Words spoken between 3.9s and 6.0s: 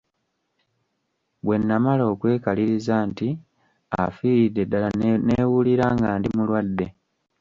afiiridde ddala ne neewulira